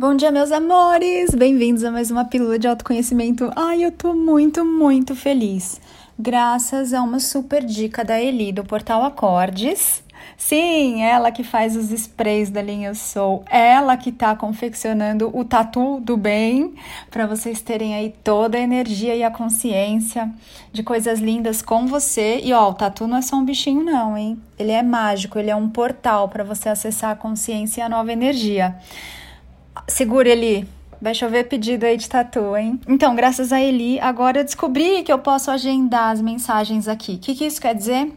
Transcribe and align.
Bom 0.00 0.14
dia, 0.14 0.32
meus 0.32 0.50
amores! 0.50 1.34
Bem-vindos 1.34 1.84
a 1.84 1.90
mais 1.90 2.10
uma 2.10 2.24
pílula 2.24 2.58
de 2.58 2.66
autoconhecimento. 2.66 3.52
Ai, 3.54 3.84
eu 3.84 3.92
tô 3.92 4.14
muito, 4.14 4.64
muito 4.64 5.14
feliz. 5.14 5.78
Graças 6.18 6.94
a 6.94 7.02
uma 7.02 7.20
super 7.20 7.62
dica 7.62 8.02
da 8.02 8.18
Eli 8.18 8.50
do 8.50 8.64
portal 8.64 9.04
Acordes. 9.04 10.02
Sim, 10.38 11.02
ela 11.02 11.30
que 11.30 11.44
faz 11.44 11.76
os 11.76 11.90
sprays 11.90 12.48
da 12.48 12.62
linha 12.62 12.88
Eu 12.88 12.94
Sou, 12.94 13.44
ela 13.50 13.94
que 13.94 14.10
tá 14.10 14.34
confeccionando 14.34 15.30
o 15.36 15.44
tatu 15.44 16.00
do 16.00 16.16
bem, 16.16 16.76
para 17.10 17.26
vocês 17.26 17.60
terem 17.60 17.94
aí 17.94 18.14
toda 18.24 18.56
a 18.56 18.60
energia 18.62 19.14
e 19.14 19.22
a 19.22 19.30
consciência 19.30 20.30
de 20.72 20.82
coisas 20.82 21.20
lindas 21.20 21.60
com 21.60 21.86
você. 21.86 22.40
E 22.42 22.54
ó, 22.54 22.70
o 22.70 22.74
tatu 22.74 23.06
não 23.06 23.18
é 23.18 23.22
só 23.22 23.36
um 23.36 23.44
bichinho 23.44 23.84
não, 23.84 24.16
hein? 24.16 24.40
Ele 24.58 24.72
é 24.72 24.82
mágico, 24.82 25.38
ele 25.38 25.50
é 25.50 25.56
um 25.56 25.68
portal 25.68 26.26
para 26.30 26.42
você 26.42 26.70
acessar 26.70 27.10
a 27.10 27.16
consciência 27.16 27.82
e 27.82 27.84
a 27.84 27.88
nova 27.90 28.10
energia. 28.10 28.74
Segura, 29.88 30.28
Eli. 30.28 30.68
Vai 31.00 31.14
chover 31.14 31.44
pedido 31.44 31.84
aí 31.84 31.96
de 31.96 32.08
tatu, 32.08 32.54
hein? 32.54 32.78
Então, 32.86 33.14
graças 33.14 33.52
a 33.52 33.60
Eli, 33.60 33.98
agora 34.00 34.40
eu 34.40 34.44
descobri 34.44 35.02
que 35.02 35.10
eu 35.10 35.18
posso 35.18 35.50
agendar 35.50 36.10
as 36.10 36.20
mensagens 36.20 36.86
aqui. 36.86 37.14
O 37.14 37.18
que, 37.18 37.34
que 37.34 37.46
isso 37.46 37.60
quer 37.60 37.74
dizer? 37.74 38.12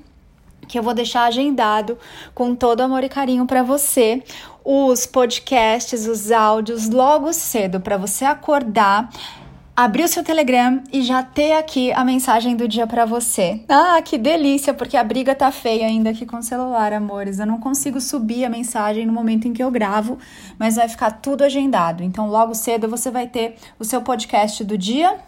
Que 0.67 0.77
eu 0.77 0.83
vou 0.83 0.93
deixar 0.93 1.23
agendado 1.23 1.97
com 2.35 2.53
todo 2.53 2.81
amor 2.81 3.01
e 3.03 3.09
carinho 3.09 3.45
para 3.45 3.63
você 3.63 4.21
os 4.65 5.05
podcasts, 5.05 6.07
os 6.07 6.31
áudios 6.31 6.89
logo 6.89 7.31
cedo 7.31 7.79
para 7.79 7.97
você 7.97 8.25
acordar 8.25 9.09
abrir 9.75 10.03
o 10.03 10.07
seu 10.07 10.23
Telegram 10.23 10.81
e 10.91 11.01
já 11.01 11.23
ter 11.23 11.53
aqui 11.53 11.91
a 11.93 12.05
mensagem 12.05 12.55
do 12.55 12.67
dia 12.67 12.85
para 12.85 13.05
você. 13.05 13.61
Ah, 13.67 14.01
que 14.01 14.17
delícia, 14.17 14.73
porque 14.73 14.95
a 14.95 15.03
briga 15.03 15.33
tá 15.33 15.51
feia 15.51 15.87
ainda 15.87 16.11
aqui 16.11 16.25
com 16.25 16.37
o 16.37 16.43
celular, 16.43 16.93
amores. 16.93 17.39
Eu 17.39 17.47
não 17.47 17.59
consigo 17.59 17.99
subir 17.99 18.45
a 18.45 18.49
mensagem 18.49 19.05
no 19.05 19.13
momento 19.13 19.47
em 19.47 19.53
que 19.53 19.63
eu 19.63 19.71
gravo, 19.71 20.17
mas 20.59 20.75
vai 20.75 20.87
ficar 20.87 21.11
tudo 21.11 21.43
agendado. 21.43 22.03
Então, 22.03 22.27
logo 22.27 22.53
cedo 22.53 22.87
você 22.87 23.09
vai 23.09 23.27
ter 23.27 23.55
o 23.79 23.83
seu 23.83 24.01
podcast 24.01 24.63
do 24.63 24.77
dia 24.77 25.19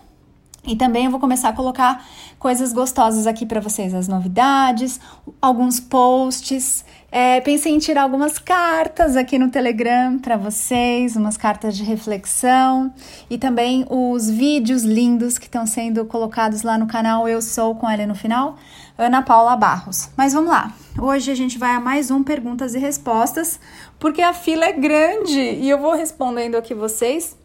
e 0.68 0.76
também 0.76 1.06
eu 1.06 1.12
vou 1.12 1.20
começar 1.20 1.50
a 1.50 1.54
colocar 1.54 2.06
coisas 2.40 2.74
gostosas 2.74 3.28
aqui 3.28 3.46
para 3.46 3.60
vocês, 3.60 3.94
as 3.94 4.08
novidades, 4.08 5.00
alguns 5.42 5.80
posts. 5.80 6.84
É, 7.12 7.40
pensei 7.42 7.74
em 7.74 7.80
tirar 7.80 8.04
algumas 8.04 8.38
cartas 8.38 9.16
aqui 9.16 9.40
no 9.40 9.50
Telegram 9.50 10.20
para 10.20 10.36
vocês, 10.36 11.16
umas 11.16 11.38
cartas 11.38 11.78
de 11.78 11.84
reflexão 11.84 12.94
e 13.30 13.38
também 13.38 13.86
os 13.90 14.30
vídeos 14.30 14.84
lindos 14.84 15.38
que 15.38 15.46
estão 15.46 15.66
sendo 15.66 16.04
colocados 16.06 16.62
lá 16.62 16.78
no 16.78 16.88
canal 16.88 17.28
Eu 17.28 17.42
Sou 17.42 17.76
com 17.76 17.90
ela 17.90 18.06
no 18.06 18.16
final, 18.16 18.58
Ana 18.98 19.22
Paula 19.22 19.56
Barros. 19.56 20.10
Mas 20.18 20.34
vamos 20.34 20.50
lá. 20.50 20.74
Hoje 21.00 21.32
a 21.32 21.36
gente 21.36 21.58
vai 21.58 21.72
a 21.72 21.80
mais 21.80 22.12
um 22.12 22.24
perguntas 22.24 22.76
e 22.76 22.80
respostas, 22.80 23.60
porque 23.98 24.22
a 24.22 24.34
fila 24.34 24.66
é 24.66 24.74
grande 24.74 25.40
e 25.40 25.70
eu 25.70 25.80
vou 25.80 25.96
respondendo 25.96 26.56
aqui 26.56 26.74
vocês 26.74 27.38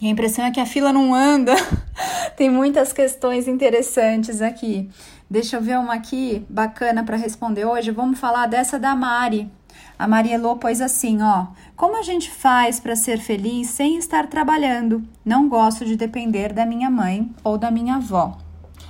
e 0.00 0.06
a 0.06 0.10
impressão 0.10 0.44
é 0.44 0.50
que 0.50 0.60
a 0.60 0.66
fila 0.66 0.92
não 0.92 1.14
anda. 1.14 1.54
Tem 2.36 2.50
muitas 2.50 2.92
questões 2.92 3.46
interessantes 3.46 4.42
aqui. 4.42 4.90
Deixa 5.30 5.56
eu 5.56 5.62
ver 5.62 5.78
uma 5.78 5.94
aqui 5.94 6.44
bacana 6.48 7.02
para 7.02 7.16
responder 7.16 7.64
hoje. 7.64 7.90
Vamos 7.90 8.18
falar 8.18 8.46
dessa 8.46 8.78
da 8.78 8.94
Mari. 8.94 9.50
A 9.98 10.08
Marielô 10.08 10.56
pôs 10.56 10.80
assim, 10.80 11.22
ó: 11.22 11.46
Como 11.76 11.98
a 11.98 12.02
gente 12.02 12.30
faz 12.30 12.80
para 12.80 12.96
ser 12.96 13.18
feliz 13.18 13.68
sem 13.68 13.96
estar 13.96 14.26
trabalhando? 14.26 15.02
Não 15.24 15.48
gosto 15.48 15.84
de 15.84 15.96
depender 15.96 16.52
da 16.52 16.66
minha 16.66 16.90
mãe 16.90 17.30
ou 17.42 17.56
da 17.56 17.70
minha 17.70 17.96
avó. 17.96 18.36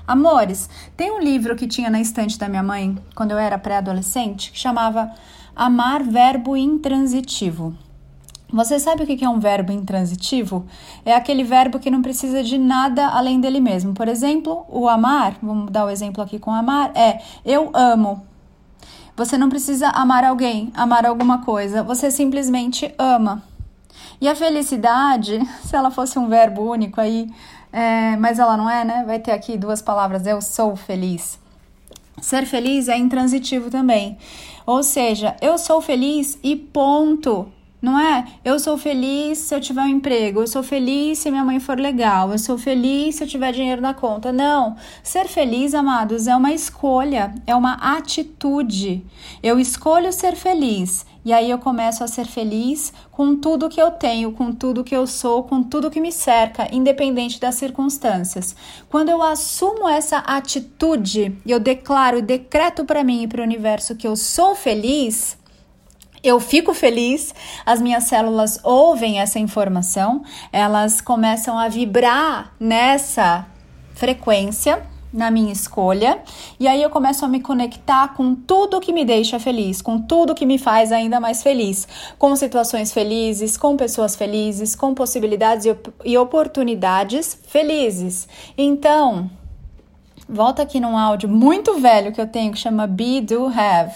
Amores, 0.06 0.68
tem 0.96 1.10
um 1.10 1.20
livro 1.20 1.56
que 1.56 1.66
tinha 1.66 1.88
na 1.88 2.00
estante 2.00 2.38
da 2.38 2.48
minha 2.48 2.62
mãe 2.62 2.98
quando 3.14 3.30
eu 3.30 3.38
era 3.38 3.58
pré-adolescente 3.58 4.52
que 4.52 4.58
chamava 4.58 5.10
Amar 5.56 6.02
Verbo 6.02 6.56
Intransitivo. 6.56 7.74
Você 8.54 8.78
sabe 8.78 9.02
o 9.02 9.06
que 9.06 9.24
é 9.24 9.28
um 9.28 9.40
verbo 9.40 9.72
intransitivo? 9.72 10.64
É 11.04 11.12
aquele 11.12 11.42
verbo 11.42 11.80
que 11.80 11.90
não 11.90 12.00
precisa 12.00 12.40
de 12.40 12.56
nada 12.56 13.08
além 13.08 13.40
dele 13.40 13.60
mesmo. 13.60 13.92
Por 13.94 14.06
exemplo, 14.06 14.64
o 14.68 14.88
amar, 14.88 15.36
vamos 15.42 15.72
dar 15.72 15.84
o 15.84 15.90
exemplo 15.90 16.22
aqui 16.22 16.38
com 16.38 16.52
amar, 16.52 16.92
é 16.94 17.20
eu 17.44 17.70
amo. 17.74 18.24
Você 19.16 19.36
não 19.36 19.48
precisa 19.48 19.88
amar 19.88 20.22
alguém, 20.22 20.72
amar 20.72 21.04
alguma 21.04 21.38
coisa, 21.44 21.82
você 21.82 22.12
simplesmente 22.12 22.94
ama. 22.96 23.42
E 24.20 24.28
a 24.28 24.36
felicidade, 24.36 25.40
se 25.64 25.74
ela 25.74 25.90
fosse 25.90 26.16
um 26.16 26.28
verbo 26.28 26.62
único 26.62 27.00
aí, 27.00 27.28
é, 27.72 28.16
mas 28.18 28.38
ela 28.38 28.56
não 28.56 28.70
é, 28.70 28.84
né? 28.84 29.02
Vai 29.04 29.18
ter 29.18 29.32
aqui 29.32 29.56
duas 29.56 29.82
palavras: 29.82 30.28
eu 30.28 30.40
sou 30.40 30.76
feliz. 30.76 31.40
Ser 32.22 32.46
feliz 32.46 32.88
é 32.88 32.96
intransitivo 32.96 33.68
também. 33.68 34.16
Ou 34.64 34.84
seja, 34.84 35.34
eu 35.40 35.58
sou 35.58 35.80
feliz 35.80 36.38
e 36.40 36.54
ponto. 36.54 37.48
Não 37.84 38.00
é? 38.00 38.24
Eu 38.42 38.58
sou 38.58 38.78
feliz 38.78 39.36
se 39.36 39.54
eu 39.54 39.60
tiver 39.60 39.82
um 39.82 39.88
emprego, 39.88 40.40
eu 40.40 40.46
sou 40.46 40.62
feliz 40.62 41.18
se 41.18 41.30
minha 41.30 41.44
mãe 41.44 41.60
for 41.60 41.78
legal, 41.78 42.32
eu 42.32 42.38
sou 42.38 42.56
feliz 42.56 43.16
se 43.16 43.24
eu 43.24 43.28
tiver 43.28 43.52
dinheiro 43.52 43.82
na 43.82 43.92
conta. 43.92 44.32
Não. 44.32 44.74
Ser 45.02 45.28
feliz, 45.28 45.74
amados, 45.74 46.26
é 46.26 46.34
uma 46.34 46.50
escolha, 46.50 47.34
é 47.46 47.54
uma 47.54 47.74
atitude. 47.74 49.04
Eu 49.42 49.60
escolho 49.60 50.10
ser 50.14 50.34
feliz 50.34 51.04
e 51.26 51.30
aí 51.30 51.50
eu 51.50 51.58
começo 51.58 52.02
a 52.02 52.06
ser 52.08 52.24
feliz 52.24 52.90
com 53.12 53.36
tudo 53.36 53.68
que 53.68 53.82
eu 53.82 53.90
tenho, 53.90 54.32
com 54.32 54.50
tudo 54.50 54.82
que 54.82 54.96
eu 54.96 55.06
sou, 55.06 55.42
com 55.42 55.62
tudo 55.62 55.90
que 55.90 56.00
me 56.00 56.10
cerca, 56.10 56.74
independente 56.74 57.38
das 57.38 57.56
circunstâncias. 57.56 58.56
Quando 58.88 59.10
eu 59.10 59.22
assumo 59.22 59.86
essa 59.86 60.20
atitude 60.20 61.36
e 61.44 61.50
eu 61.50 61.60
declaro, 61.60 62.22
decreto 62.22 62.82
para 62.86 63.04
mim 63.04 63.24
e 63.24 63.28
para 63.28 63.42
o 63.42 63.44
universo 63.44 63.94
que 63.94 64.08
eu 64.08 64.16
sou 64.16 64.54
feliz, 64.54 65.36
eu 66.24 66.40
fico 66.40 66.72
feliz, 66.72 67.34
as 67.66 67.80
minhas 67.82 68.04
células 68.04 68.58
ouvem 68.64 69.20
essa 69.20 69.38
informação, 69.38 70.24
elas 70.50 71.02
começam 71.02 71.58
a 71.58 71.68
vibrar 71.68 72.54
nessa 72.58 73.46
frequência 73.92 74.82
na 75.12 75.30
minha 75.30 75.52
escolha, 75.52 76.18
e 76.58 76.66
aí 76.66 76.82
eu 76.82 76.90
começo 76.90 77.24
a 77.24 77.28
me 77.28 77.40
conectar 77.40 78.14
com 78.14 78.34
tudo 78.34 78.80
que 78.80 78.92
me 78.92 79.04
deixa 79.04 79.38
feliz, 79.38 79.80
com 79.80 80.00
tudo 80.00 80.34
que 80.34 80.44
me 80.44 80.58
faz 80.58 80.90
ainda 80.90 81.20
mais 81.20 81.40
feliz, 81.40 81.86
com 82.18 82.34
situações 82.34 82.92
felizes, 82.92 83.56
com 83.56 83.76
pessoas 83.76 84.16
felizes, 84.16 84.74
com 84.74 84.92
possibilidades 84.92 85.66
e 86.04 86.18
oportunidades 86.18 87.38
felizes. 87.46 88.26
Então, 88.58 89.30
volta 90.28 90.62
aqui 90.62 90.80
num 90.80 90.98
áudio 90.98 91.28
muito 91.28 91.78
velho 91.78 92.10
que 92.10 92.20
eu 92.20 92.26
tenho 92.26 92.50
que 92.50 92.58
chama 92.58 92.84
Be 92.86 93.20
Do 93.20 93.46
Have 93.46 93.94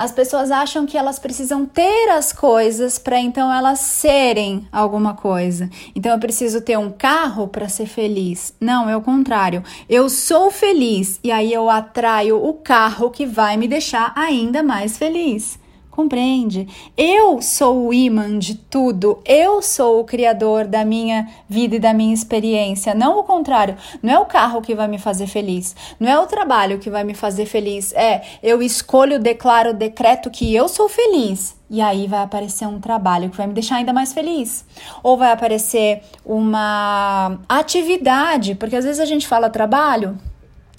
as 0.00 0.12
pessoas 0.12 0.50
acham 0.50 0.86
que 0.86 0.96
elas 0.96 1.18
precisam 1.18 1.66
ter 1.66 2.08
as 2.08 2.32
coisas 2.32 2.98
para 2.98 3.20
então 3.20 3.52
elas 3.52 3.80
serem 3.80 4.66
alguma 4.72 5.12
coisa. 5.12 5.68
Então 5.94 6.10
eu 6.10 6.18
preciso 6.18 6.62
ter 6.62 6.78
um 6.78 6.90
carro 6.90 7.46
para 7.46 7.68
ser 7.68 7.84
feliz. 7.84 8.54
Não, 8.58 8.88
é 8.88 8.96
o 8.96 9.02
contrário. 9.02 9.62
Eu 9.86 10.08
sou 10.08 10.50
feliz 10.50 11.20
e 11.22 11.30
aí 11.30 11.52
eu 11.52 11.68
atraio 11.68 12.42
o 12.42 12.54
carro 12.54 13.10
que 13.10 13.26
vai 13.26 13.58
me 13.58 13.68
deixar 13.68 14.14
ainda 14.16 14.62
mais 14.62 14.96
feliz. 14.96 15.59
Compreende? 16.00 16.66
Eu 16.96 17.42
sou 17.42 17.88
o 17.88 17.92
imã 17.92 18.38
de 18.38 18.54
tudo, 18.54 19.20
eu 19.22 19.60
sou 19.60 20.00
o 20.00 20.04
criador 20.04 20.66
da 20.66 20.82
minha 20.82 21.28
vida 21.46 21.76
e 21.76 21.78
da 21.78 21.92
minha 21.92 22.14
experiência, 22.14 22.94
não 22.94 23.18
o 23.18 23.22
contrário. 23.22 23.76
Não 24.02 24.14
é 24.14 24.18
o 24.18 24.24
carro 24.24 24.62
que 24.62 24.74
vai 24.74 24.88
me 24.88 24.98
fazer 24.98 25.26
feliz, 25.26 25.76
não 26.00 26.08
é 26.08 26.18
o 26.18 26.26
trabalho 26.26 26.78
que 26.78 26.88
vai 26.88 27.04
me 27.04 27.12
fazer 27.12 27.44
feliz, 27.44 27.92
é 27.92 28.22
eu 28.42 28.62
escolho, 28.62 29.18
declaro, 29.18 29.74
decreto 29.74 30.30
que 30.30 30.54
eu 30.54 30.70
sou 30.70 30.88
feliz. 30.88 31.54
E 31.68 31.82
aí 31.82 32.06
vai 32.06 32.22
aparecer 32.22 32.66
um 32.66 32.80
trabalho 32.80 33.28
que 33.28 33.36
vai 33.36 33.46
me 33.46 33.52
deixar 33.52 33.76
ainda 33.76 33.92
mais 33.92 34.14
feliz. 34.14 34.64
Ou 35.02 35.18
vai 35.18 35.32
aparecer 35.32 36.00
uma 36.24 37.38
atividade, 37.46 38.54
porque 38.54 38.74
às 38.74 38.86
vezes 38.86 39.00
a 39.00 39.04
gente 39.04 39.28
fala 39.28 39.50
trabalho 39.50 40.16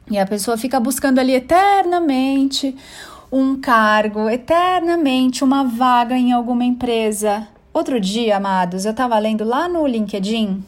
e 0.10 0.18
a 0.18 0.26
pessoa 0.26 0.58
fica 0.58 0.80
buscando 0.80 1.20
ali 1.20 1.36
eternamente 1.36 2.76
um 3.32 3.60
cargo, 3.60 4.30
eternamente 4.30 5.44
uma 5.44 5.64
vaga 5.64 6.16
em 6.18 6.32
alguma 6.32 6.66
empresa. 6.66 7.48
Outro 7.74 8.00
dia, 8.00 8.38
amados, 8.38 8.86
eu 8.86 8.92
estava 8.92 9.18
lendo 9.18 9.44
lá 9.46 9.68
no 9.68 9.88
LinkedIn 9.88 10.64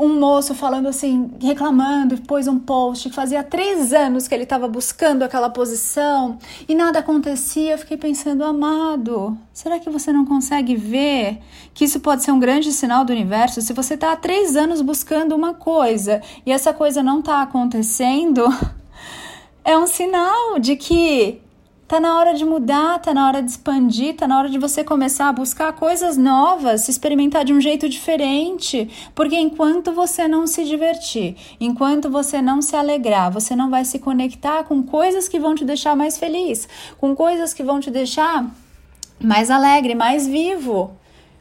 um 0.00 0.18
moço 0.18 0.54
falando 0.54 0.88
assim, 0.88 1.30
reclamando, 1.42 2.16
pôs 2.22 2.48
um 2.48 2.58
post 2.58 3.10
que 3.10 3.14
fazia 3.14 3.44
três 3.44 3.92
anos 3.92 4.26
que 4.26 4.34
ele 4.34 4.44
estava 4.44 4.66
buscando 4.66 5.22
aquela 5.22 5.50
posição 5.50 6.38
e 6.66 6.74
nada 6.74 7.00
acontecia. 7.00 7.72
Eu 7.72 7.78
fiquei 7.78 7.98
pensando, 7.98 8.42
amado, 8.42 9.36
será 9.52 9.78
que 9.78 9.90
você 9.90 10.10
não 10.10 10.24
consegue 10.24 10.74
ver 10.74 11.40
que 11.74 11.84
isso 11.84 12.00
pode 12.00 12.22
ser 12.22 12.30
um 12.30 12.40
grande 12.40 12.72
sinal 12.72 13.04
do 13.04 13.12
universo? 13.12 13.60
Se 13.60 13.74
você 13.74 13.92
está 13.92 14.12
há 14.12 14.16
três 14.16 14.56
anos 14.56 14.80
buscando 14.80 15.36
uma 15.36 15.52
coisa 15.52 16.22
e 16.46 16.50
essa 16.50 16.72
coisa 16.72 17.02
não 17.02 17.18
está 17.20 17.42
acontecendo, 17.42 18.46
é 19.64 19.76
um 19.76 19.86
sinal 19.86 20.58
de 20.58 20.76
que 20.76 21.40
tá 21.90 21.98
na 21.98 22.18
hora 22.18 22.34
de 22.34 22.44
mudar, 22.44 23.00
tá 23.00 23.12
na 23.12 23.26
hora 23.26 23.42
de 23.42 23.50
expandir, 23.50 24.14
tá 24.14 24.28
na 24.28 24.38
hora 24.38 24.48
de 24.48 24.58
você 24.58 24.84
começar 24.84 25.28
a 25.28 25.32
buscar 25.32 25.72
coisas 25.72 26.16
novas, 26.16 26.82
se 26.82 26.90
experimentar 26.92 27.44
de 27.44 27.52
um 27.52 27.60
jeito 27.60 27.88
diferente, 27.88 28.88
porque 29.12 29.36
enquanto 29.36 29.92
você 29.92 30.28
não 30.28 30.46
se 30.46 30.64
divertir, 30.64 31.36
enquanto 31.58 32.08
você 32.08 32.40
não 32.40 32.62
se 32.62 32.76
alegrar, 32.76 33.32
você 33.32 33.56
não 33.56 33.68
vai 33.68 33.84
se 33.84 33.98
conectar 33.98 34.62
com 34.62 34.84
coisas 34.84 35.28
que 35.28 35.40
vão 35.40 35.56
te 35.56 35.64
deixar 35.64 35.96
mais 35.96 36.16
feliz, 36.16 36.68
com 36.96 37.12
coisas 37.16 37.52
que 37.52 37.64
vão 37.64 37.80
te 37.80 37.90
deixar 37.90 38.48
mais 39.20 39.50
alegre, 39.50 39.96
mais 39.96 40.28
vivo. 40.28 40.92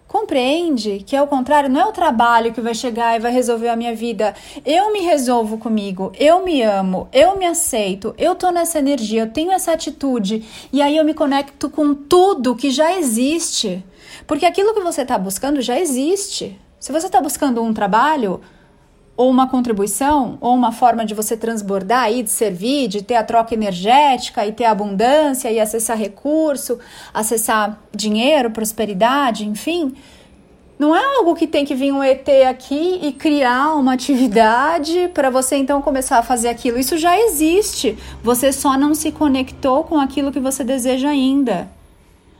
Compreende 0.09 1.03
que 1.05 1.15
é 1.15 1.21
o 1.21 1.27
contrário, 1.27 1.69
não 1.69 1.81
é 1.81 1.85
o 1.85 1.91
trabalho 1.91 2.51
que 2.51 2.59
vai 2.59 2.73
chegar 2.73 3.15
e 3.15 3.19
vai 3.19 3.31
resolver 3.31 3.69
a 3.69 3.75
minha 3.75 3.93
vida. 3.93 4.33
Eu 4.65 4.91
me 4.91 5.01
resolvo 5.01 5.59
comigo, 5.59 6.11
eu 6.19 6.43
me 6.43 6.63
amo, 6.63 7.07
eu 7.13 7.37
me 7.37 7.45
aceito, 7.45 8.15
eu 8.17 8.33
tô 8.33 8.49
nessa 8.49 8.79
energia, 8.79 9.21
eu 9.21 9.29
tenho 9.29 9.51
essa 9.51 9.71
atitude 9.71 10.43
e 10.73 10.81
aí 10.81 10.97
eu 10.97 11.05
me 11.05 11.13
conecto 11.13 11.69
com 11.69 11.93
tudo 11.93 12.55
que 12.55 12.71
já 12.71 12.97
existe. 12.97 13.85
Porque 14.25 14.47
aquilo 14.47 14.73
que 14.73 14.81
você 14.81 15.03
está 15.03 15.15
buscando 15.15 15.61
já 15.61 15.79
existe. 15.79 16.59
Se 16.79 16.91
você 16.91 17.05
está 17.05 17.21
buscando 17.21 17.61
um 17.61 17.71
trabalho, 17.71 18.41
ou 19.19 19.29
uma 19.29 19.47
contribuição, 19.47 20.37
ou 20.39 20.55
uma 20.55 20.71
forma 20.71 21.03
de 21.03 21.13
você 21.13 21.35
transbordar 21.35 22.03
aí, 22.03 22.23
de 22.23 22.29
servir, 22.29 22.87
de 22.87 23.03
ter 23.03 23.15
a 23.15 23.23
troca 23.23 23.53
energética 23.53 24.47
e 24.47 24.53
ter 24.53 24.63
abundância 24.63 25.51
e 25.51 25.59
acessar 25.59 25.97
recurso, 25.97 26.79
acessar 27.13 27.81
dinheiro, 27.93 28.49
prosperidade, 28.49 29.45
enfim. 29.45 29.93
Não 30.79 30.95
é 30.95 31.03
algo 31.17 31.35
que 31.35 31.47
tem 31.47 31.65
que 31.65 31.75
vir 31.75 31.91
um 31.91 32.01
ET 32.01 32.29
aqui 32.49 32.97
e 33.01 33.11
criar 33.11 33.73
uma 33.73 33.91
atividade 33.91 35.11
para 35.13 35.29
você 35.29 35.57
então 35.57 35.81
começar 35.81 36.19
a 36.19 36.23
fazer 36.23 36.47
aquilo. 36.47 36.79
Isso 36.79 36.97
já 36.97 37.19
existe. 37.19 37.97
Você 38.23 38.53
só 38.53 38.77
não 38.77 38.95
se 38.95 39.11
conectou 39.11 39.83
com 39.83 39.99
aquilo 39.99 40.31
que 40.31 40.39
você 40.39 40.63
deseja 40.63 41.09
ainda 41.09 41.69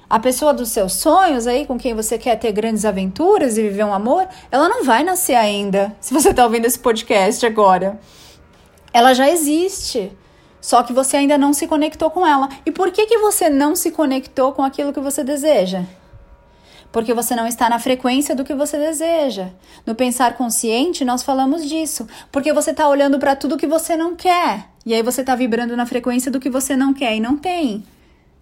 a 0.09 0.17
pessoa 0.17 0.53
dos 0.53 0.69
seus 0.69 0.93
sonhos 0.93 1.45
aí, 1.45 1.67
com 1.67 1.77
quem 1.77 1.93
você 1.93 2.17
quer 2.17 2.35
ter 2.37 2.51
grandes 2.51 2.83
aventuras 2.83 3.57
e 3.57 3.61
viver 3.61 3.83
um 3.83 3.93
amor, 3.93 4.27
ela 4.49 4.67
não 4.67 4.83
vai 4.83 5.03
nascer 5.03 5.35
ainda. 5.35 5.95
Se 6.01 6.13
você 6.13 6.31
está 6.31 6.43
ouvindo 6.43 6.65
esse 6.65 6.79
podcast 6.79 7.45
agora, 7.45 7.99
ela 8.91 9.13
já 9.13 9.29
existe. 9.29 10.11
Só 10.59 10.81
que 10.81 10.91
você 10.91 11.17
ainda 11.17 11.37
não 11.37 11.53
se 11.53 11.67
conectou 11.67 12.09
com 12.09 12.25
ela. 12.25 12.49
E 12.65 12.71
por 12.71 12.91
que, 12.91 13.05
que 13.05 13.19
você 13.19 13.49
não 13.49 13.75
se 13.75 13.91
conectou 13.91 14.51
com 14.51 14.63
aquilo 14.63 14.91
que 14.91 14.99
você 14.99 15.23
deseja? 15.23 15.83
Porque 16.91 17.13
você 17.13 17.35
não 17.35 17.45
está 17.45 17.69
na 17.69 17.77
frequência 17.77 18.35
do 18.35 18.43
que 18.43 18.55
você 18.55 18.79
deseja. 18.79 19.49
No 19.85 19.93
pensar 19.93 20.35
consciente, 20.35 21.05
nós 21.05 21.21
falamos 21.21 21.63
disso. 21.69 22.07
Porque 22.31 22.51
você 22.51 22.71
está 22.71 22.89
olhando 22.89 23.19
para 23.19 23.35
tudo 23.35 23.57
que 23.57 23.67
você 23.67 23.95
não 23.95 24.15
quer. 24.15 24.69
E 24.83 24.93
aí 24.93 25.03
você 25.03 25.21
está 25.21 25.35
vibrando 25.35 25.77
na 25.77 25.85
frequência 25.85 26.31
do 26.31 26.39
que 26.39 26.49
você 26.49 26.75
não 26.75 26.95
quer 26.95 27.15
e 27.15 27.19
não 27.19 27.37
tem 27.37 27.85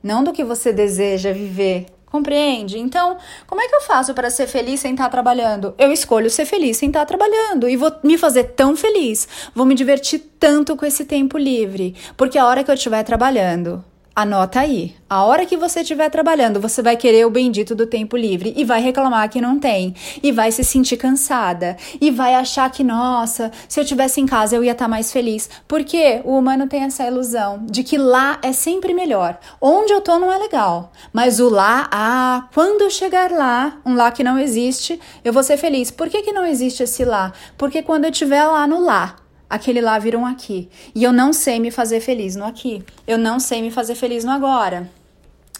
não 0.01 0.23
do 0.23 0.31
que 0.33 0.43
você 0.43 0.71
deseja 0.71 1.31
viver. 1.31 1.87
Compreende? 2.05 2.79
Então, 2.79 3.17
como 3.45 3.61
é 3.61 3.67
que 3.67 3.75
eu 3.75 3.81
faço 3.81 4.13
para 4.13 4.29
ser 4.29 4.47
feliz 4.47 4.79
sem 4.79 4.91
estar 4.91 5.09
trabalhando? 5.09 5.75
Eu 5.77 5.91
escolho 5.91 6.29
ser 6.29 6.45
feliz 6.45 6.77
sem 6.77 6.87
estar 6.87 7.05
trabalhando 7.05 7.67
e 7.67 7.75
vou 7.75 7.91
me 8.01 8.17
fazer 8.17 8.45
tão 8.45 8.77
feliz, 8.77 9.27
vou 9.53 9.65
me 9.65 9.75
divertir 9.75 10.19
tanto 10.39 10.77
com 10.77 10.85
esse 10.85 11.03
tempo 11.03 11.37
livre, 11.37 11.95
porque 12.15 12.37
a 12.37 12.45
hora 12.45 12.63
que 12.63 12.71
eu 12.71 12.75
estiver 12.75 13.03
trabalhando, 13.03 13.83
Anota 14.19 14.61
aí. 14.61 14.95
A 15.07 15.25
hora 15.25 15.45
que 15.45 15.55
você 15.55 15.81
estiver 15.81 16.09
trabalhando, 16.09 16.59
você 16.59 16.81
vai 16.81 16.97
querer 16.97 17.23
o 17.27 17.29
bendito 17.29 17.75
do 17.75 17.85
tempo 17.85 18.17
livre 18.17 18.51
e 18.57 18.65
vai 18.65 18.81
reclamar 18.81 19.29
que 19.29 19.39
não 19.39 19.59
tem. 19.59 19.93
E 20.23 20.31
vai 20.31 20.51
se 20.51 20.63
sentir 20.63 20.97
cansada. 20.97 21.77
E 22.01 22.09
vai 22.09 22.33
achar 22.33 22.67
que, 22.71 22.83
nossa, 22.83 23.51
se 23.69 23.79
eu 23.79 23.85
tivesse 23.85 24.19
em 24.19 24.25
casa 24.25 24.55
eu 24.55 24.63
ia 24.63 24.71
estar 24.71 24.85
tá 24.85 24.89
mais 24.89 25.11
feliz. 25.11 25.47
Porque 25.67 26.19
o 26.25 26.35
humano 26.35 26.65
tem 26.65 26.81
essa 26.81 27.05
ilusão 27.05 27.63
de 27.69 27.83
que 27.83 27.95
lá 27.95 28.39
é 28.41 28.51
sempre 28.51 28.91
melhor. 28.91 29.37
Onde 29.61 29.93
eu 29.93 30.01
tô 30.01 30.17
não 30.17 30.33
é 30.33 30.37
legal. 30.39 30.91
Mas 31.13 31.39
o 31.39 31.47
lá, 31.47 31.87
ah, 31.91 32.47
quando 32.55 32.81
eu 32.81 32.89
chegar 32.89 33.29
lá, 33.29 33.77
um 33.85 33.93
lá 33.93 34.09
que 34.09 34.23
não 34.23 34.39
existe, 34.39 34.99
eu 35.23 35.31
vou 35.31 35.43
ser 35.43 35.57
feliz. 35.57 35.91
Por 35.91 36.09
que, 36.09 36.23
que 36.23 36.33
não 36.33 36.43
existe 36.43 36.81
esse 36.81 37.05
lá? 37.05 37.33
Porque 37.55 37.83
quando 37.83 38.05
eu 38.05 38.09
estiver 38.09 38.43
lá 38.45 38.65
no 38.65 38.83
lá, 38.83 39.15
aquele 39.49 39.81
lá 39.81 39.97
viram 39.99 40.25
aqui. 40.25 40.69
E 40.93 41.03
eu 41.03 41.13
não 41.13 41.31
sei 41.33 41.59
me 41.59 41.71
fazer 41.71 41.99
feliz 41.99 42.35
no 42.35 42.45
aqui. 42.45 42.83
Eu 43.05 43.17
não 43.17 43.39
sei 43.39 43.61
me 43.61 43.71
fazer 43.71 43.95
feliz 43.95 44.23
no 44.23 44.31
agora. 44.31 44.89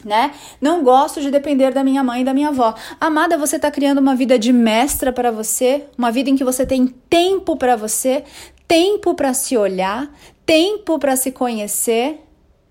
Né? 0.06 0.34
Não 0.62 0.84
gosto 0.84 1.22
de 1.22 1.32
depender 1.32 1.72
da 1.72 1.84
minha 1.84 2.04
mãe 2.04 2.22
e 2.22 2.26
da 2.26 2.34
minha 2.34 2.50
avó. 2.50 2.76
Amada, 3.00 3.38
você 3.38 3.56
está 3.56 3.72
criando 3.72 3.98
uma 3.98 4.16
vida 4.16 4.38
de 4.38 4.54
mestra 4.54 5.12
para 5.12 5.32
você, 5.32 5.86
uma 5.98 6.12
vida 6.12 6.30
em 6.30 6.36
que 6.36 6.44
você 6.44 6.66
tem 6.66 6.88
tempo 6.88 7.56
para 7.58 7.76
você, 7.76 8.24
tempo 8.68 9.16
para 9.16 9.34
se 9.34 9.58
olhar, 9.58 10.08
tempo 10.46 11.00
para 11.00 11.16
se 11.16 11.32
conhecer. 11.32 12.24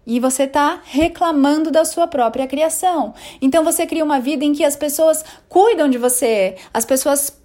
E 0.07 0.21
você 0.21 0.45
está 0.45 0.81
reclamando 0.85 1.69
da 1.73 1.85
sua 1.85 2.07
própria 2.07 2.47
criação. 2.47 3.13
Então 3.43 3.65
você 3.65 3.87
cria 3.87 4.05
uma 4.05 4.21
vida 4.21 4.45
em 4.45 4.53
que 4.53 4.65
as 4.65 4.77
pessoas 4.77 5.25
cuidam 5.49 5.91
de 5.91 5.99
você, 5.99 6.55
as 6.73 6.85
pessoas 6.85 7.37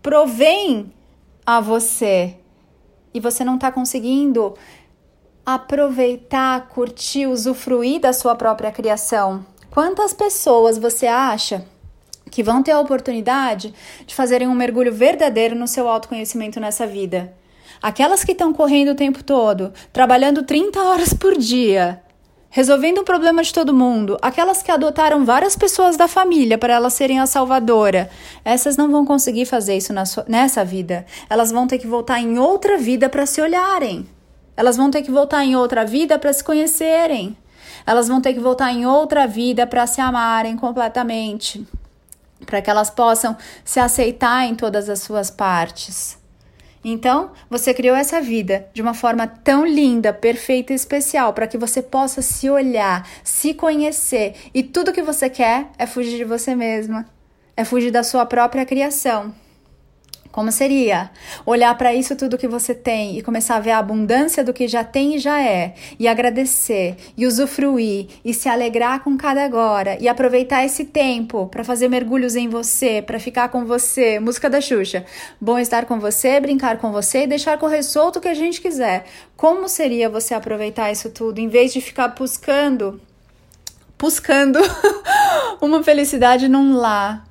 provêm 0.00 0.90
a 1.44 1.60
você, 1.60 2.36
e 3.18 3.20
você 3.20 3.44
não 3.44 3.56
está 3.56 3.72
conseguindo 3.72 4.54
aproveitar, 5.44 6.68
curtir, 6.68 7.26
usufruir 7.26 8.00
da 8.00 8.12
sua 8.12 8.36
própria 8.36 8.70
criação. 8.70 9.44
Quantas 9.70 10.14
pessoas 10.14 10.78
você 10.78 11.08
acha 11.08 11.66
que 12.30 12.44
vão 12.44 12.62
ter 12.62 12.70
a 12.70 12.80
oportunidade 12.80 13.74
de 14.06 14.14
fazerem 14.14 14.46
um 14.46 14.54
mergulho 14.54 14.92
verdadeiro 14.92 15.56
no 15.56 15.66
seu 15.66 15.88
autoconhecimento 15.88 16.60
nessa 16.60 16.86
vida? 16.86 17.34
Aquelas 17.82 18.22
que 18.22 18.32
estão 18.32 18.52
correndo 18.52 18.92
o 18.92 18.96
tempo 18.96 19.24
todo, 19.24 19.72
trabalhando 19.92 20.44
30 20.44 20.80
horas 20.80 21.12
por 21.12 21.36
dia, 21.36 22.00
resolvendo 22.50 22.98
o 22.98 23.04
problema 23.04 23.42
de 23.42 23.52
todo 23.52 23.74
mundo, 23.74 24.16
aquelas 24.22 24.62
que 24.62 24.70
adotaram 24.70 25.24
várias 25.24 25.54
pessoas 25.54 25.96
da 25.96 26.08
família 26.08 26.56
para 26.56 26.74
elas 26.74 26.94
serem 26.94 27.20
a 27.20 27.26
salvadora, 27.26 28.10
essas 28.44 28.76
não 28.76 28.90
vão 28.90 29.04
conseguir 29.04 29.44
fazer 29.44 29.76
isso 29.76 29.92
sua, 30.06 30.24
nessa 30.26 30.64
vida. 30.64 31.04
Elas 31.28 31.50
vão 31.50 31.66
ter 31.66 31.78
que 31.78 31.86
voltar 31.86 32.20
em 32.20 32.38
outra 32.38 32.78
vida 32.78 33.08
para 33.08 33.26
se 33.26 33.40
olharem. 33.40 34.08
Elas 34.56 34.76
vão 34.76 34.90
ter 34.90 35.02
que 35.02 35.10
voltar 35.10 35.44
em 35.44 35.54
outra 35.54 35.84
vida 35.84 36.18
para 36.18 36.32
se 36.32 36.42
conhecerem. 36.42 37.36
Elas 37.86 38.08
vão 38.08 38.20
ter 38.20 38.34
que 38.34 38.40
voltar 38.40 38.72
em 38.72 38.86
outra 38.86 39.26
vida 39.26 39.66
para 39.66 39.86
se 39.86 40.00
amarem 40.00 40.56
completamente, 40.56 41.66
para 42.44 42.60
que 42.60 42.68
elas 42.68 42.90
possam 42.90 43.36
se 43.64 43.78
aceitar 43.78 44.46
em 44.46 44.54
todas 44.54 44.88
as 44.88 45.00
suas 45.00 45.30
partes. 45.30 46.17
Então, 46.84 47.32
você 47.50 47.74
criou 47.74 47.96
essa 47.96 48.20
vida 48.20 48.68
de 48.72 48.80
uma 48.80 48.94
forma 48.94 49.26
tão 49.26 49.66
linda, 49.66 50.12
perfeita 50.12 50.72
e 50.72 50.76
especial 50.76 51.32
para 51.32 51.46
que 51.46 51.58
você 51.58 51.82
possa 51.82 52.22
se 52.22 52.48
olhar, 52.48 53.08
se 53.24 53.54
conhecer 53.54 54.34
e 54.54 54.62
tudo 54.62 54.92
que 54.92 55.02
você 55.02 55.28
quer 55.28 55.68
é 55.78 55.86
fugir 55.86 56.16
de 56.16 56.24
você 56.24 56.54
mesma, 56.54 57.06
é 57.56 57.64
fugir 57.64 57.90
da 57.90 58.02
sua 58.02 58.24
própria 58.24 58.64
criação. 58.64 59.34
Como 60.30 60.52
seria? 60.52 61.10
Olhar 61.44 61.76
para 61.76 61.94
isso 61.94 62.14
tudo 62.14 62.38
que 62.38 62.46
você 62.46 62.74
tem 62.74 63.18
e 63.18 63.22
começar 63.22 63.56
a 63.56 63.60
ver 63.60 63.70
a 63.72 63.78
abundância 63.78 64.44
do 64.44 64.52
que 64.52 64.68
já 64.68 64.84
tem 64.84 65.16
e 65.16 65.18
já 65.18 65.40
é, 65.40 65.74
e 65.98 66.06
agradecer, 66.06 66.96
e 67.16 67.26
usufruir, 67.26 68.06
e 68.24 68.34
se 68.34 68.48
alegrar 68.48 69.00
com 69.00 69.16
cada 69.16 69.44
agora, 69.44 69.96
e 70.00 70.08
aproveitar 70.08 70.64
esse 70.64 70.84
tempo 70.84 71.46
para 71.46 71.64
fazer 71.64 71.88
mergulhos 71.88 72.36
em 72.36 72.48
você, 72.48 73.02
para 73.02 73.18
ficar 73.18 73.48
com 73.48 73.64
você. 73.64 74.20
Música 74.20 74.50
da 74.50 74.60
Xuxa. 74.60 75.04
Bom 75.40 75.58
estar 75.58 75.86
com 75.86 75.98
você, 75.98 76.38
brincar 76.40 76.78
com 76.78 76.92
você 76.92 77.24
e 77.24 77.26
deixar 77.26 77.58
correr 77.58 77.82
solto 77.82 78.18
o 78.18 78.20
que 78.20 78.28
a 78.28 78.34
gente 78.34 78.60
quiser. 78.60 79.06
Como 79.36 79.68
seria 79.68 80.08
você 80.08 80.34
aproveitar 80.34 80.92
isso 80.92 81.10
tudo 81.10 81.38
em 81.38 81.48
vez 81.48 81.72
de 81.72 81.80
ficar 81.80 82.08
buscando 82.08 83.00
buscando 83.98 84.60
uma 85.60 85.82
felicidade 85.82 86.48
num 86.48 86.76
lar, 86.76 87.27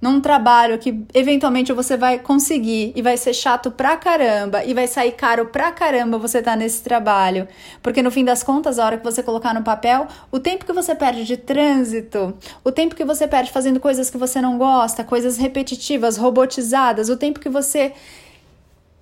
num 0.00 0.20
trabalho 0.20 0.78
que 0.78 1.04
eventualmente 1.12 1.72
você 1.72 1.96
vai 1.96 2.18
conseguir 2.18 2.92
e 2.94 3.02
vai 3.02 3.16
ser 3.16 3.34
chato 3.34 3.70
pra 3.70 3.96
caramba 3.96 4.64
e 4.64 4.72
vai 4.72 4.86
sair 4.86 5.12
caro 5.12 5.46
pra 5.46 5.72
caramba 5.72 6.18
você 6.18 6.40
tá 6.40 6.54
nesse 6.54 6.82
trabalho. 6.82 7.48
Porque 7.82 8.02
no 8.02 8.10
fim 8.10 8.24
das 8.24 8.42
contas, 8.42 8.78
a 8.78 8.86
hora 8.86 8.96
que 8.96 9.04
você 9.04 9.22
colocar 9.22 9.52
no 9.52 9.62
papel, 9.62 10.06
o 10.30 10.38
tempo 10.38 10.64
que 10.64 10.72
você 10.72 10.94
perde 10.94 11.24
de 11.24 11.36
trânsito, 11.36 12.34
o 12.62 12.70
tempo 12.70 12.94
que 12.94 13.04
você 13.04 13.26
perde 13.26 13.50
fazendo 13.50 13.80
coisas 13.80 14.08
que 14.08 14.16
você 14.16 14.40
não 14.40 14.56
gosta, 14.56 15.02
coisas 15.02 15.36
repetitivas, 15.36 16.16
robotizadas, 16.16 17.08
o 17.08 17.16
tempo 17.16 17.40
que 17.40 17.48
você 17.48 17.92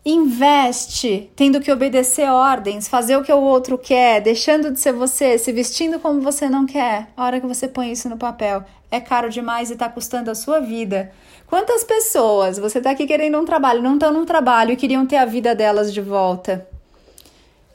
investe 0.09 1.29
tendo 1.35 1.61
que 1.61 1.73
obedecer 1.73 2.31
ordens, 2.31 2.87
fazer 2.87 3.17
o 3.17 3.25
que 3.25 3.33
o 3.33 3.41
outro 3.41 3.77
quer, 3.77 4.21
deixando 4.21 4.71
de 4.71 4.79
ser 4.79 4.93
você, 4.93 5.37
se 5.37 5.51
vestindo 5.51 5.99
como 5.99 6.21
você 6.21 6.49
não 6.49 6.65
quer. 6.65 7.09
A 7.17 7.25
hora 7.25 7.41
que 7.41 7.47
você 7.47 7.67
põe 7.67 7.91
isso 7.91 8.09
no 8.09 8.17
papel, 8.17 8.65
é 8.89 9.01
caro 9.01 9.29
demais 9.29 9.69
e 9.69 9.73
está 9.73 9.89
custando 9.89 10.31
a 10.31 10.35
sua 10.37 10.61
vida. 10.61 11.13
Quantas 11.49 11.83
pessoas 11.83 12.57
você 12.57 12.79
está 12.79 12.93
aqui 12.93 13.05
querendo 13.05 13.37
um 13.37 13.45
trabalho, 13.45 13.83
não 13.83 13.95
estão 13.95 14.13
num 14.13 14.25
trabalho 14.25 14.73
e 14.73 14.77
queriam 14.77 15.05
ter 15.05 15.17
a 15.17 15.25
vida 15.25 15.57
delas 15.57 15.93
de 15.93 16.01
volta? 16.01 16.69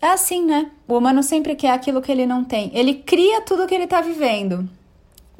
É 0.01 0.07
assim, 0.07 0.45
né? 0.45 0.71
O 0.87 0.97
humano 0.97 1.21
sempre 1.21 1.53
quer 1.53 1.71
aquilo 1.71 2.01
que 2.01 2.11
ele 2.11 2.25
não 2.25 2.45
tem. 2.45 2.71
Ele 2.73 2.95
cria 2.95 3.41
tudo 3.41 3.67
que 3.67 3.75
ele 3.75 3.83
está 3.83 3.99
vivendo. 3.99 4.67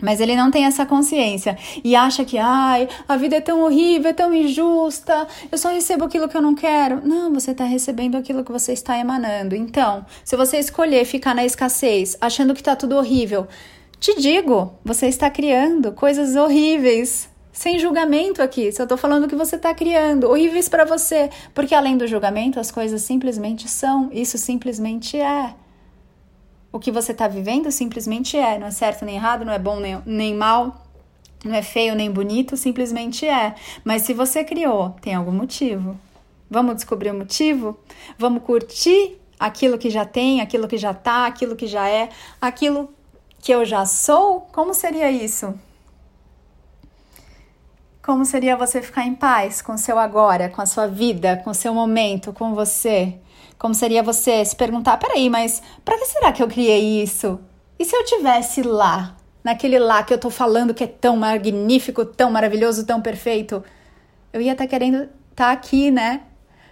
Mas 0.02 0.20
ele 0.20 0.36
não 0.36 0.50
tem 0.50 0.66
essa 0.66 0.86
consciência 0.86 1.58
e 1.84 1.96
acha 1.96 2.26
que, 2.26 2.38
ai, 2.38 2.90
a 3.08 3.16
vida 3.16 3.36
é 3.36 3.42
tão 3.42 3.62
horrível, 3.62 4.10
é 4.10 4.14
tão 4.14 4.34
injusta, 4.34 5.28
eu 5.52 5.58
só 5.58 5.70
recebo 5.70 6.06
aquilo 6.06 6.28
que 6.28 6.36
eu 6.36 6.42
não 6.42 6.56
quero. 6.56 7.06
Não, 7.06 7.34
você 7.34 7.52
está 7.52 7.64
recebendo 7.64 8.16
aquilo 8.16 8.44
que 8.44 8.52
você 8.52 8.74
está 8.74 8.98
emanando. 8.98 9.56
Então, 9.56 10.06
se 10.24 10.36
você 10.36 10.58
escolher 10.58 11.06
ficar 11.06 11.36
na 11.36 11.46
escassez, 11.46 12.18
achando 12.20 12.54
que 12.54 12.62
está 12.62 12.76
tudo 12.76 12.96
horrível, 12.96 13.48
te 14.00 14.20
digo, 14.20 14.74
você 14.84 15.08
está 15.08 15.30
criando 15.30 15.92
coisas 15.92 16.36
horríveis. 16.36 17.30
Sem 17.54 17.78
julgamento 17.78 18.42
aqui, 18.42 18.72
só 18.72 18.84
estou 18.84 18.98
falando 18.98 19.28
que 19.28 19.36
você 19.36 19.58
está 19.58 19.74
criando, 19.74 20.30
horríveis 20.30 20.70
para 20.70 20.86
você, 20.86 21.30
porque 21.54 21.76
além 21.76 21.98
do 21.98 22.08
julgamento, 22.08 22.60
as 22.60 22.72
coisas 22.72 23.02
simplesmente 23.02 23.70
são, 23.70 24.10
isso 24.14 24.38
simplesmente 24.38 25.18
é. 25.18 25.54
O 26.72 26.80
que 26.80 26.92
você 26.92 27.12
está 27.12 27.28
vivendo 27.28 27.70
simplesmente 27.72 28.38
é, 28.38 28.58
não 28.58 28.68
é 28.68 28.72
certo 28.72 29.04
nem 29.04 29.16
errado, 29.16 29.44
não 29.44 29.52
é 29.52 29.60
bom 29.60 29.80
nem, 29.80 30.02
nem 30.06 30.34
mal. 30.34 30.86
Não 31.44 31.56
é 31.56 31.62
feio 31.62 31.96
nem 31.96 32.10
bonito, 32.12 32.56
simplesmente 32.56 33.26
é. 33.26 33.56
Mas 33.84 34.04
se 34.04 34.14
você 34.14 34.44
criou, 34.44 34.92
tem 35.02 35.16
algum 35.16 35.32
motivo. 35.32 36.00
Vamos 36.50 36.76
descobrir 36.76 37.10
o 37.10 37.18
motivo? 37.18 37.80
Vamos 38.18 38.44
curtir 38.44 39.20
aquilo 39.40 39.78
que 39.78 39.90
já 39.90 40.06
tem, 40.06 40.40
aquilo 40.40 40.68
que 40.68 40.78
já 40.78 40.94
tá, 40.94 41.26
aquilo 41.26 41.56
que 41.56 41.66
já 41.66 41.90
é, 41.90 42.10
aquilo 42.40 42.94
que 43.40 43.52
eu 43.52 43.66
já 43.66 43.86
sou? 43.86 44.42
Como 44.52 44.74
seria 44.74 45.10
isso? 45.10 45.54
Como 48.04 48.24
seria 48.24 48.56
você 48.56 48.82
ficar 48.82 49.06
em 49.06 49.16
paz 49.16 49.62
com 49.62 49.78
seu 49.78 49.98
agora, 49.98 50.50
com 50.50 50.62
a 50.62 50.66
sua 50.66 50.88
vida, 50.88 51.38
com 51.44 51.54
seu 51.54 51.74
momento, 51.74 52.32
com 52.32 52.54
você? 52.54 53.18
Como 53.62 53.76
seria 53.76 54.02
você 54.02 54.44
se 54.44 54.56
perguntar: 54.56 54.98
peraí, 54.98 55.30
mas 55.30 55.62
para 55.86 55.96
que 55.96 56.06
será 56.06 56.32
que 56.32 56.42
eu 56.42 56.48
criei 56.48 57.04
isso? 57.04 57.40
E 57.78 57.86
se 57.86 57.96
eu 57.96 58.04
tivesse 58.04 58.64
lá, 58.64 59.16
naquele 59.44 59.78
lá 59.78 60.02
que 60.02 60.12
eu 60.12 60.18
tô 60.18 60.32
falando 60.32 60.74
que 60.74 60.84
é 60.84 60.88
tão 60.88 61.16
magnífico, 61.16 62.04
tão 62.04 62.32
maravilhoso, 62.32 62.88
tão 62.88 63.00
perfeito? 63.00 63.64
Eu 64.34 64.42
ia 64.42 64.54
estar 64.54 64.64
tá 64.64 64.68
querendo 64.68 65.04
estar 65.04 65.12
tá 65.36 65.52
aqui, 65.52 65.92
né? 65.92 66.22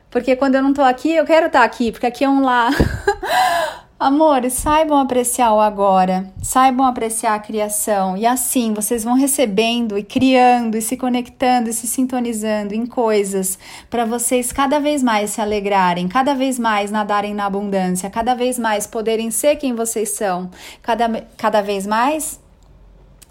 Porque 0.09 0.35
quando 0.35 0.55
eu 0.55 0.63
não 0.63 0.73
tô 0.73 0.81
aqui, 0.81 1.11
eu 1.11 1.25
quero 1.27 1.45
estar 1.45 1.59
tá 1.59 1.65
aqui, 1.65 1.91
porque 1.91 2.07
aqui 2.07 2.23
é 2.23 2.29
um 2.29 2.41
lá. 2.43 2.71
Amores, 3.99 4.53
saibam 4.53 4.97
apreciar 4.97 5.53
o 5.53 5.59
agora, 5.59 6.31
saibam 6.41 6.85
apreciar 6.85 7.35
a 7.35 7.39
criação, 7.39 8.15
e 8.15 8.25
assim 8.25 8.73
vocês 8.73 9.03
vão 9.03 9.13
recebendo 9.13 9.97
e 9.97 10.03
criando 10.03 10.77
e 10.77 10.81
se 10.81 10.95
conectando 10.95 11.69
e 11.69 11.73
se 11.73 11.85
sintonizando 11.85 12.73
em 12.73 12.85
coisas 12.85 13.59
para 13.89 14.05
vocês 14.05 14.53
cada 14.53 14.79
vez 14.79 15.03
mais 15.03 15.31
se 15.31 15.41
alegrarem, 15.41 16.07
cada 16.07 16.33
vez 16.33 16.57
mais 16.57 16.89
nadarem 16.91 17.33
na 17.33 17.45
abundância, 17.45 18.09
cada 18.09 18.33
vez 18.35 18.57
mais 18.57 18.87
poderem 18.87 19.29
ser 19.31 19.57
quem 19.57 19.75
vocês 19.75 20.11
são, 20.11 20.49
cada, 20.81 21.27
cada 21.35 21.61
vez 21.61 21.85
mais 21.85 22.39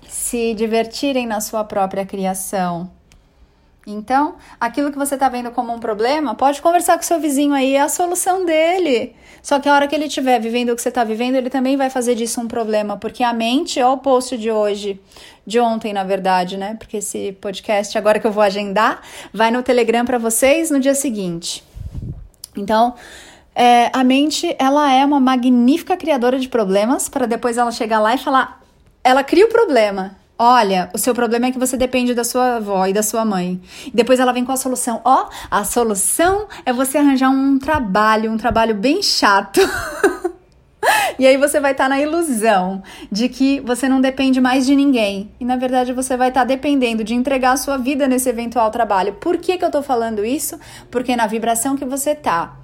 se 0.07 0.53
divertirem 0.53 1.27
na 1.27 1.41
sua 1.41 1.65
própria 1.65 2.05
criação. 2.05 2.98
Então, 3.91 4.35
aquilo 4.61 4.93
que 4.93 4.99
você 4.99 5.15
está 5.15 5.31
vendo 5.31 5.51
como 5.51 5.73
um 5.73 5.79
problema, 5.79 6.35
pode 6.35 6.61
conversar 6.61 6.99
com 6.99 7.03
seu 7.03 7.19
vizinho 7.19 7.55
aí, 7.55 7.75
é 7.75 7.81
a 7.81 7.89
solução 7.89 8.45
dele. 8.45 9.17
Só 9.43 9.59
que 9.59 9.67
a 9.67 9.75
hora 9.75 9.89
que 9.89 9.95
ele 9.95 10.05
estiver 10.05 10.39
vivendo 10.39 10.69
o 10.71 10.77
que 10.77 10.83
você 10.83 10.91
está 10.91 11.03
vivendo, 11.05 11.37
ele 11.37 11.49
também 11.49 11.75
vai 11.75 11.89
fazer 11.89 12.15
disso 12.15 12.39
um 12.39 12.47
problema, 12.47 12.99
porque 12.99 13.25
a 13.25 13.33
mente, 13.33 13.81
ó, 13.81 13.95
o 13.95 13.97
post 13.97 14.37
de 14.37 14.51
hoje, 14.51 15.01
de 15.47 15.59
ontem, 15.59 15.95
na 15.95 16.05
verdade, 16.05 16.59
né? 16.59 16.77
Porque 16.79 16.99
esse 16.99 17.33
podcast, 17.41 17.97
agora 17.97 18.21
que 18.21 18.27
eu 18.27 18.31
vou 18.31 18.43
agendar, 18.43 19.01
vai 19.33 19.51
no 19.51 19.63
Telegram 19.63 20.05
para 20.05 20.19
vocês 20.19 20.71
no 20.71 20.79
dia 20.79 20.95
seguinte. 20.95 21.65
Então, 22.55 22.95
é, 23.55 23.91
a 23.95 24.05
mente, 24.05 24.55
ela 24.59 24.93
é 24.93 25.03
uma 25.03 25.19
magnífica 25.19 25.97
criadora 25.97 26.39
de 26.39 26.49
problemas, 26.51 27.09
para 27.09 27.25
depois 27.25 27.57
ela 27.57 27.73
chegar 27.73 28.01
lá 28.01 28.15
e 28.15 28.19
falar. 28.19 28.61
Ela 29.03 29.25
cria 29.25 29.47
o 29.47 29.49
problema, 29.49 30.15
Olha, 30.41 30.89
o 30.95 30.99
seu 30.99 31.13
problema 31.13 31.47
é 31.47 31.51
que 31.51 31.59
você 31.59 31.77
depende 31.77 32.15
da 32.15 32.23
sua 32.23 32.57
avó 32.57 32.87
e 32.87 32.93
da 32.93 33.03
sua 33.03 33.25
mãe. 33.25 33.61
Depois 33.93 34.21
ela 34.21 34.33
vem 34.33 34.45
com 34.45 34.53
a 34.53 34.57
solução. 34.57 35.01
Ó, 35.05 35.25
oh, 35.25 35.29
a 35.51 35.65
solução 35.65 36.47
é 36.65 36.73
você 36.73 36.97
arranjar 36.97 37.29
um 37.29 37.59
trabalho, 37.59 38.31
um 38.31 38.37
trabalho 38.37 38.73
bem 38.73 39.03
chato. 39.03 39.61
e 41.19 41.27
aí 41.27 41.37
você 41.37 41.59
vai 41.59 41.73
estar 41.73 41.85
tá 41.85 41.89
na 41.89 42.01
ilusão 42.01 42.85
de 43.11 43.29
que 43.29 43.59
você 43.61 43.89
não 43.89 44.01
depende 44.01 44.41
mais 44.41 44.65
de 44.65 44.77
ninguém. 44.77 45.29
E 45.41 45.45
na 45.45 45.57
verdade 45.57 45.93
você 45.93 46.17
vai 46.17 46.29
estar 46.29 46.43
tá 46.43 46.47
dependendo 46.47 47.03
de 47.03 47.15
entregar 47.15 47.55
a 47.55 47.57
sua 47.57 47.77
vida 47.77 48.07
nesse 48.07 48.29
eventual 48.29 48.71
trabalho. 48.71 49.15
Por 49.15 49.39
que, 49.39 49.59
que 49.59 49.65
eu 49.65 49.73
tô 49.73 49.83
falando 49.83 50.25
isso? 50.25 50.57
Porque 50.89 51.17
na 51.17 51.27
vibração 51.27 51.77
que 51.77 51.85
você 51.85 52.15
tá, 52.15 52.57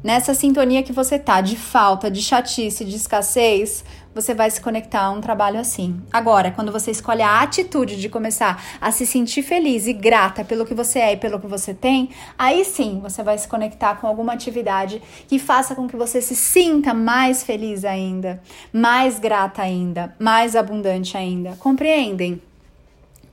nessa 0.00 0.32
sintonia 0.32 0.84
que 0.84 0.92
você 0.92 1.18
tá 1.18 1.40
de 1.40 1.56
falta, 1.56 2.08
de 2.08 2.22
chatice, 2.22 2.84
de 2.84 2.94
escassez, 2.94 3.84
você 4.16 4.32
vai 4.32 4.50
se 4.50 4.62
conectar 4.62 5.02
a 5.02 5.10
um 5.10 5.20
trabalho 5.20 5.60
assim. 5.60 6.00
Agora, 6.10 6.50
quando 6.50 6.72
você 6.72 6.90
escolhe 6.90 7.20
a 7.20 7.42
atitude 7.42 8.00
de 8.00 8.08
começar 8.08 8.64
a 8.80 8.90
se 8.90 9.04
sentir 9.04 9.42
feliz 9.42 9.86
e 9.86 9.92
grata 9.92 10.42
pelo 10.42 10.64
que 10.64 10.72
você 10.72 11.00
é 11.00 11.12
e 11.12 11.18
pelo 11.18 11.38
que 11.38 11.46
você 11.46 11.74
tem, 11.74 12.08
aí 12.38 12.64
sim 12.64 12.98
você 13.02 13.22
vai 13.22 13.36
se 13.36 13.46
conectar 13.46 13.96
com 13.96 14.06
alguma 14.06 14.32
atividade 14.32 15.02
que 15.28 15.38
faça 15.38 15.74
com 15.74 15.86
que 15.86 15.96
você 15.96 16.22
se 16.22 16.34
sinta 16.34 16.94
mais 16.94 17.42
feliz 17.42 17.84
ainda, 17.84 18.42
mais 18.72 19.18
grata 19.18 19.60
ainda, 19.60 20.16
mais 20.18 20.56
abundante 20.56 21.14
ainda. 21.14 21.54
Compreendem? 21.58 22.40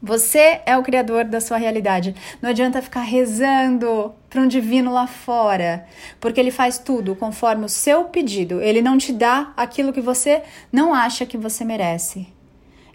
Você 0.01 0.59
é 0.65 0.77
o 0.77 0.83
criador 0.83 1.23
da 1.23 1.39
sua 1.39 1.55
realidade. 1.55 2.13
Não 2.41 2.49
adianta 2.49 2.81
ficar 2.81 3.03
rezando 3.03 4.13
para 4.33 4.41
um 4.41 4.47
divino 4.47 4.91
lá 4.91 5.05
fora, 5.05 5.85
porque 6.19 6.39
ele 6.39 6.49
faz 6.49 6.79
tudo 6.79 7.15
conforme 7.15 7.65
o 7.65 7.69
seu 7.69 8.05
pedido. 8.05 8.59
Ele 8.59 8.81
não 8.81 8.97
te 8.97 9.13
dá 9.13 9.53
aquilo 9.55 9.93
que 9.93 10.01
você 10.01 10.41
não 10.71 10.91
acha 10.91 11.23
que 11.23 11.37
você 11.37 11.63
merece. 11.63 12.27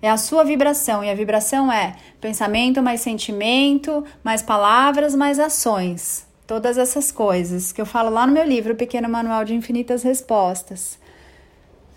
É 0.03 0.11
a 0.11 0.17
sua 0.17 0.43
vibração, 0.43 1.05
e 1.05 1.09
a 1.09 1.15
vibração 1.15 1.71
é 1.71 1.95
pensamento 2.21 2.83
mais 2.83 3.03
sentimento, 3.03 4.05
mais 4.23 4.43
palavras, 4.43 5.15
mais 5.15 5.39
ações. 5.39 6.27
Todas 6.45 6.77
essas 6.77 7.13
coisas 7.13 7.71
que 7.71 7.81
eu 7.81 7.87
falo 7.87 8.11
lá 8.11 8.27
no 8.27 8.33
meu 8.33 8.45
livro, 8.45 8.75
Pequeno 8.75 9.09
Manual 9.09 9.45
de 9.45 9.55
Infinitas 9.55 10.03
Respostas. 10.03 10.99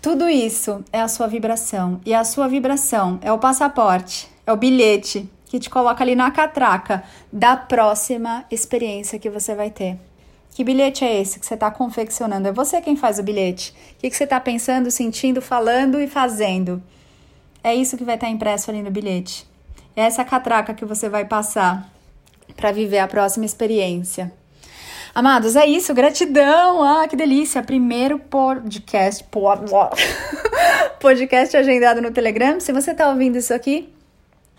Tudo 0.00 0.28
isso 0.28 0.84
é 0.92 1.00
a 1.00 1.08
sua 1.08 1.26
vibração, 1.26 2.00
e 2.06 2.14
a 2.14 2.22
sua 2.22 2.46
vibração 2.46 3.18
é 3.22 3.32
o 3.32 3.38
passaporte 3.38 4.30
é 4.46 4.52
o 4.52 4.56
bilhete 4.56 5.28
que 5.52 5.60
te 5.60 5.68
coloca 5.68 6.02
ali 6.02 6.14
na 6.14 6.30
catraca 6.30 7.04
da 7.30 7.54
próxima 7.54 8.42
experiência 8.50 9.18
que 9.18 9.28
você 9.28 9.54
vai 9.54 9.68
ter. 9.70 9.98
Que 10.54 10.64
bilhete 10.64 11.04
é 11.04 11.20
esse 11.20 11.38
que 11.38 11.44
você 11.44 11.52
está 11.52 11.70
confeccionando? 11.70 12.48
É 12.48 12.52
você 12.52 12.80
quem 12.80 12.96
faz 12.96 13.18
o 13.18 13.22
bilhete. 13.22 13.74
O 13.90 14.00
que, 14.00 14.08
que 14.08 14.16
você 14.16 14.24
está 14.24 14.40
pensando, 14.40 14.90
sentindo, 14.90 15.42
falando 15.42 16.00
e 16.00 16.08
fazendo? 16.08 16.82
É 17.62 17.74
isso 17.74 17.98
que 17.98 18.04
vai 18.04 18.14
estar 18.14 18.28
tá 18.28 18.32
impresso 18.32 18.70
ali 18.70 18.80
no 18.80 18.90
bilhete. 18.90 19.46
É 19.94 20.04
essa 20.04 20.24
catraca 20.24 20.72
que 20.72 20.86
você 20.86 21.10
vai 21.10 21.26
passar 21.26 21.86
para 22.56 22.72
viver 22.72 23.00
a 23.00 23.06
próxima 23.06 23.44
experiência. 23.44 24.32
Amados, 25.14 25.54
é 25.54 25.66
isso. 25.66 25.92
Gratidão. 25.92 26.82
Ah, 26.82 27.06
que 27.06 27.14
delícia. 27.14 27.62
Primeiro 27.62 28.18
podcast. 28.18 29.22
podcast 30.98 31.54
agendado 31.58 32.00
no 32.00 32.10
Telegram. 32.10 32.58
Se 32.58 32.72
você 32.72 32.92
está 32.92 33.10
ouvindo 33.10 33.36
isso 33.36 33.52
aqui, 33.52 33.91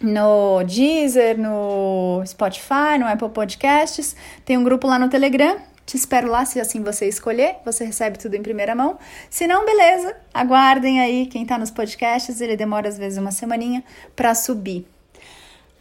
no 0.03 0.61
Deezer, 0.63 1.39
no 1.39 2.21
Spotify, 2.25 2.99
no 2.99 3.07
Apple 3.07 3.29
Podcasts. 3.29 4.15
Tem 4.43 4.57
um 4.57 4.63
grupo 4.63 4.85
lá 4.85 4.99
no 4.99 5.07
Telegram. 5.07 5.57
Te 5.85 5.95
espero 5.95 6.29
lá 6.29 6.45
se 6.45 6.59
assim 6.59 6.83
você 6.83 7.07
escolher. 7.07 7.55
Você 7.65 7.85
recebe 7.85 8.17
tudo 8.17 8.35
em 8.35 8.43
primeira 8.43 8.75
mão. 8.75 8.97
Se 9.29 9.47
não, 9.47 9.65
beleza. 9.65 10.15
Aguardem 10.33 10.99
aí. 10.99 11.25
Quem 11.25 11.45
tá 11.45 11.57
nos 11.57 11.71
podcasts, 11.71 12.41
ele 12.41 12.57
demora 12.57 12.89
às 12.89 12.97
vezes 12.97 13.17
uma 13.17 13.31
semaninha 13.31 13.81
para 14.15 14.35
subir. 14.35 14.85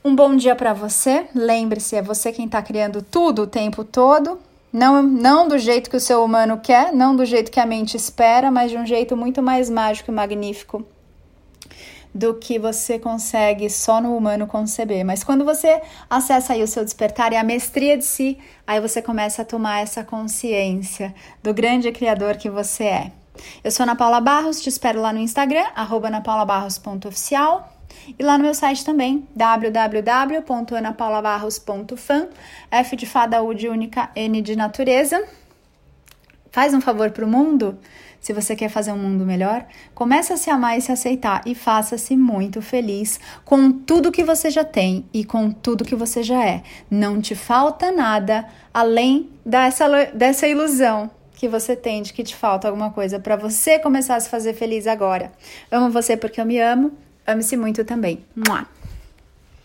Um 0.04 0.14
bom 0.14 0.36
dia 0.36 0.54
para 0.54 0.72
você. 0.72 1.26
Lembre-se, 1.34 1.96
é 1.96 2.02
você 2.02 2.32
quem 2.32 2.46
está 2.46 2.62
criando 2.62 3.02
tudo 3.02 3.42
o 3.42 3.46
tempo 3.46 3.84
todo. 3.84 4.38
Não, 4.72 5.02
não 5.02 5.48
do 5.48 5.58
jeito 5.58 5.90
que 5.90 5.96
o 5.96 6.00
seu 6.00 6.24
humano 6.24 6.58
quer, 6.62 6.92
não 6.92 7.14
do 7.14 7.26
jeito 7.26 7.50
que 7.50 7.60
a 7.60 7.66
mente 7.66 7.94
espera, 7.94 8.50
mas 8.50 8.70
de 8.70 8.78
um 8.78 8.86
jeito 8.86 9.14
muito 9.16 9.42
mais 9.42 9.68
mágico 9.68 10.10
e 10.10 10.14
magnífico 10.14 10.86
do 12.14 12.34
que 12.34 12.58
você 12.58 12.98
consegue 12.98 13.70
só 13.70 14.00
no 14.00 14.16
humano 14.16 14.46
conceber. 14.46 15.04
Mas 15.04 15.24
quando 15.24 15.44
você 15.44 15.80
acessa 16.08 16.52
aí 16.52 16.62
o 16.62 16.68
seu 16.68 16.84
despertar 16.84 17.32
e 17.32 17.36
a 17.36 17.44
mestria 17.44 17.96
de 17.96 18.04
si, 18.04 18.38
aí 18.66 18.80
você 18.80 19.00
começa 19.00 19.42
a 19.42 19.44
tomar 19.44 19.80
essa 19.80 20.04
consciência 20.04 21.14
do 21.42 21.54
grande 21.54 21.90
criador 21.92 22.36
que 22.36 22.50
você 22.50 22.84
é. 22.84 23.12
Eu 23.64 23.70
sou 23.70 23.84
Ana 23.84 23.96
Paula 23.96 24.20
Barros, 24.20 24.60
te 24.60 24.68
espero 24.68 25.00
lá 25.00 25.12
no 25.12 25.18
Instagram, 25.18 25.64
arroba 25.74 26.08
anapaulabarros.oficial 26.08 27.72
e 28.18 28.22
lá 28.22 28.36
no 28.36 28.44
meu 28.44 28.54
site 28.54 28.84
também, 28.84 29.26
www.anapaulabarros.fan, 29.34 32.28
F 32.70 32.96
de 32.96 33.06
fada, 33.06 33.42
U 33.42 33.54
de 33.54 33.68
única, 33.68 34.10
N 34.14 34.42
de 34.42 34.54
natureza. 34.56 35.26
Faz 36.52 36.72
um 36.72 36.80
favor 36.80 37.10
para 37.10 37.24
o 37.24 37.28
mundo 37.28 37.78
se 38.22 38.32
você 38.32 38.54
quer 38.54 38.68
fazer 38.68 38.92
um 38.92 38.98
mundo 38.98 39.26
melhor, 39.26 39.66
comece 39.92 40.32
a 40.32 40.36
se 40.36 40.48
amar 40.48 40.78
e 40.78 40.80
se 40.80 40.92
aceitar 40.92 41.42
e 41.44 41.56
faça-se 41.56 42.16
muito 42.16 42.62
feliz 42.62 43.18
com 43.44 43.72
tudo 43.72 44.12
que 44.12 44.22
você 44.22 44.48
já 44.48 44.62
tem 44.62 45.04
e 45.12 45.24
com 45.24 45.50
tudo 45.50 45.84
que 45.84 45.96
você 45.96 46.22
já 46.22 46.46
é. 46.46 46.62
Não 46.88 47.20
te 47.20 47.34
falta 47.34 47.90
nada 47.90 48.46
além 48.72 49.28
dessa, 49.44 49.88
dessa 50.14 50.46
ilusão 50.46 51.10
que 51.34 51.48
você 51.48 51.74
tem 51.74 52.00
de 52.00 52.12
que 52.12 52.22
te 52.22 52.36
falta 52.36 52.68
alguma 52.68 52.92
coisa 52.92 53.18
para 53.18 53.34
você 53.34 53.80
começar 53.80 54.14
a 54.14 54.20
se 54.20 54.30
fazer 54.30 54.54
feliz 54.54 54.86
agora. 54.86 55.32
Amo 55.68 55.90
você 55.90 56.16
porque 56.16 56.40
eu 56.40 56.46
me 56.46 56.60
amo. 56.60 56.92
Ame-se 57.26 57.56
muito 57.56 57.84
também. 57.84 58.24
Mua. 58.36 58.68